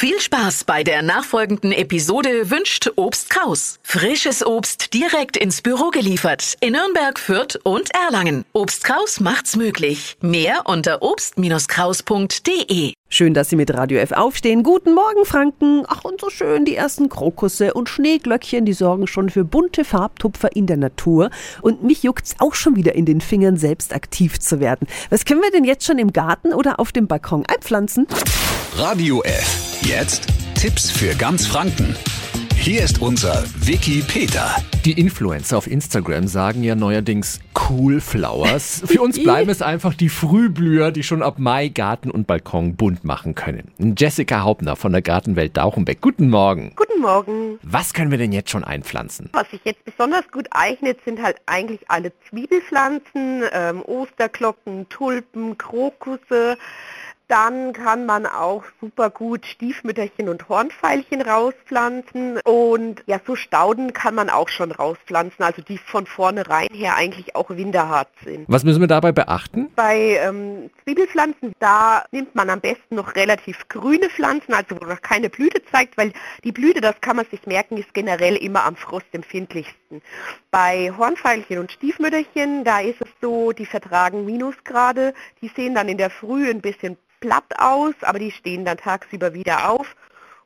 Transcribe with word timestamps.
Viel 0.00 0.20
Spaß 0.20 0.62
bei 0.62 0.84
der 0.84 1.02
nachfolgenden 1.02 1.72
Episode 1.72 2.52
wünscht 2.52 2.88
Obst 2.94 3.30
Kraus. 3.30 3.80
Frisches 3.82 4.46
Obst 4.46 4.94
direkt 4.94 5.36
ins 5.36 5.60
Büro 5.60 5.90
geliefert 5.90 6.54
in 6.60 6.74
Nürnberg, 6.74 7.18
Fürth 7.18 7.58
und 7.64 7.90
Erlangen. 7.92 8.44
Obst 8.52 8.84
Kraus 8.84 9.18
macht's 9.18 9.56
möglich. 9.56 10.16
Mehr 10.20 10.60
unter 10.66 11.02
obst-kraus.de. 11.02 12.92
Schön, 13.08 13.34
dass 13.34 13.50
Sie 13.50 13.56
mit 13.56 13.74
Radio 13.74 13.98
F 13.98 14.12
aufstehen. 14.12 14.62
Guten 14.62 14.94
Morgen, 14.94 15.24
Franken. 15.24 15.82
Ach, 15.88 16.04
und 16.04 16.20
so 16.20 16.30
schön, 16.30 16.64
die 16.64 16.76
ersten 16.76 17.08
Krokusse 17.08 17.74
und 17.74 17.88
Schneeglöckchen, 17.88 18.64
die 18.66 18.74
sorgen 18.74 19.08
schon 19.08 19.30
für 19.30 19.44
bunte 19.44 19.84
Farbtupfer 19.84 20.54
in 20.54 20.68
der 20.68 20.76
Natur. 20.76 21.30
Und 21.60 21.82
mich 21.82 22.04
juckt's 22.04 22.36
auch 22.38 22.54
schon 22.54 22.76
wieder 22.76 22.94
in 22.94 23.04
den 23.04 23.20
Fingern, 23.20 23.56
selbst 23.56 23.92
aktiv 23.92 24.38
zu 24.38 24.60
werden. 24.60 24.86
Was 25.10 25.24
können 25.24 25.42
wir 25.42 25.50
denn 25.50 25.64
jetzt 25.64 25.84
schon 25.84 25.98
im 25.98 26.12
Garten 26.12 26.54
oder 26.54 26.78
auf 26.78 26.92
dem 26.92 27.08
Balkon 27.08 27.44
einpflanzen? 27.48 28.06
Radio 28.76 29.24
F. 29.24 29.67
Jetzt 29.88 30.26
Tipps 30.54 30.90
für 30.90 31.14
ganz 31.14 31.46
Franken. 31.46 31.96
Hier 32.54 32.82
ist 32.82 33.00
unser 33.00 33.42
Wiki 33.56 34.04
Peter. 34.06 34.54
Die 34.84 34.92
Influencer 34.92 35.56
auf 35.56 35.66
Instagram 35.66 36.28
sagen 36.28 36.62
ja 36.62 36.74
neuerdings 36.74 37.40
Cool 37.70 37.98
Flowers. 37.98 38.82
Für 38.84 39.00
uns 39.00 39.22
bleiben 39.22 39.48
es 39.48 39.62
einfach 39.62 39.94
die 39.94 40.10
Frühblüher, 40.10 40.90
die 40.90 41.02
schon 41.02 41.22
ab 41.22 41.38
Mai 41.38 41.68
Garten 41.68 42.10
und 42.10 42.26
Balkon 42.26 42.76
bunt 42.76 43.04
machen 43.04 43.34
können. 43.34 43.72
Jessica 43.96 44.42
Hauptner 44.42 44.76
von 44.76 44.92
der 44.92 45.00
Gartenwelt 45.00 45.56
Dauchenbeck. 45.56 46.02
Guten 46.02 46.28
Morgen. 46.28 46.74
Guten 46.76 47.00
Morgen. 47.00 47.58
Was 47.62 47.94
können 47.94 48.10
wir 48.10 48.18
denn 48.18 48.32
jetzt 48.32 48.50
schon 48.50 48.64
einpflanzen? 48.64 49.30
Was 49.32 49.50
sich 49.50 49.60
jetzt 49.64 49.82
besonders 49.86 50.30
gut 50.30 50.48
eignet, 50.50 50.98
sind 51.06 51.22
halt 51.22 51.38
eigentlich 51.46 51.80
alle 51.88 52.12
Zwiebelpflanzen, 52.28 53.44
ähm, 53.54 53.82
Osterglocken, 53.86 54.86
Tulpen, 54.90 55.56
Krokusse. 55.56 56.58
Dann 57.28 57.74
kann 57.74 58.06
man 58.06 58.24
auch 58.24 58.64
super 58.80 59.10
gut 59.10 59.44
Stiefmütterchen 59.44 60.30
und 60.30 60.48
Hornfeilchen 60.48 61.20
rauspflanzen 61.20 62.38
und 62.42 63.02
ja, 63.06 63.20
so 63.26 63.36
Stauden 63.36 63.92
kann 63.92 64.14
man 64.14 64.30
auch 64.30 64.48
schon 64.48 64.72
rauspflanzen, 64.72 65.44
also 65.44 65.60
die 65.60 65.76
von 65.76 66.06
vornherein 66.06 66.68
her 66.72 66.96
eigentlich 66.96 67.36
auch 67.36 67.50
winterhart 67.50 68.08
sind. 68.24 68.46
Was 68.48 68.64
müssen 68.64 68.80
wir 68.80 68.86
dabei 68.86 69.12
beachten? 69.12 69.70
Bei 69.76 70.18
ähm, 70.22 70.70
Zwiebelpflanzen, 70.84 71.52
da 71.58 72.04
nimmt 72.12 72.34
man 72.34 72.48
am 72.48 72.60
besten 72.60 72.94
noch 72.94 73.14
relativ 73.14 73.68
grüne 73.68 74.08
Pflanzen, 74.08 74.54
also 74.54 74.80
wo 74.80 74.86
noch 74.86 75.02
keine 75.02 75.28
Blüte 75.28 75.62
zeigt, 75.70 75.98
weil 75.98 76.12
die 76.44 76.52
Blüte, 76.52 76.80
das 76.80 76.98
kann 77.02 77.16
man 77.16 77.26
sich 77.26 77.46
merken, 77.46 77.76
ist 77.76 77.92
generell 77.92 78.36
immer 78.36 78.64
am 78.64 78.74
Frost 78.74 79.06
empfindlichsten. 79.12 80.00
Bei 80.50 80.92
Hornfeilchen 80.96 81.58
und 81.58 81.72
Stiefmütterchen, 81.72 82.64
da 82.64 82.80
ist 82.80 83.00
es 83.02 83.08
so, 83.20 83.52
die 83.52 83.66
vertragen 83.66 84.24
Minusgrade, 84.24 85.12
die 85.42 85.48
sehen 85.48 85.74
dann 85.74 85.88
in 85.88 85.98
der 85.98 86.08
Früh 86.08 86.48
ein 86.48 86.62
bisschen 86.62 86.96
platt 87.20 87.58
aus, 87.58 87.94
aber 88.00 88.18
die 88.18 88.30
stehen 88.30 88.64
dann 88.64 88.78
tagsüber 88.78 89.34
wieder 89.34 89.70
auf. 89.70 89.94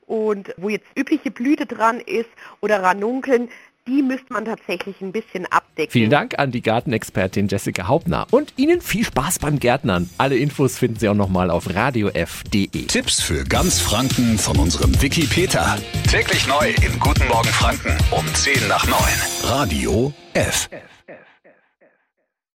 Und 0.07 0.53
wo 0.57 0.69
jetzt 0.69 0.87
übliche 0.97 1.31
Blüte 1.31 1.67
dran 1.67 2.01
ist 2.01 2.29
oder 2.61 2.83
Ranunkeln, 2.83 3.49
die 3.87 4.03
müsste 4.03 4.33
man 4.33 4.45
tatsächlich 4.45 5.01
ein 5.01 5.13
bisschen 5.13 5.47
abdecken. 5.47 5.91
Vielen 5.91 6.11
Dank 6.11 6.39
an 6.39 6.51
die 6.51 6.63
Gartenexpertin 6.63 7.49
Jessica 7.49 7.87
Hauptner 7.89 8.27
und 8.31 8.55
Ihnen 8.57 8.81
viel 8.81 9.05
Spaß 9.05 9.39
beim 9.39 9.59
Gärtnern. 9.59 10.09
Alle 10.19 10.37
Infos 10.37 10.79
finden 10.79 10.99
Sie 10.99 11.09
auch 11.09 11.15
nochmal 11.15 11.51
auf 11.51 11.73
radiof.de. 11.75 12.87
Tipps 12.87 13.21
für 13.21 13.45
ganz 13.45 13.81
Franken 13.81 14.39
von 14.39 14.59
unserem 14.59 15.01
Wiki 15.01 15.27
Peter. 15.27 15.79
Täglich 16.13 16.47
neu 16.47 16.75
im 16.83 17.01
Guten 17.01 17.27
Morgen 17.27 17.49
Franken 17.49 17.97
um 18.11 18.35
10 18.35 18.69
nach 18.69 18.87
9. 18.87 18.99
Radio 19.45 20.13
F. 20.35 20.69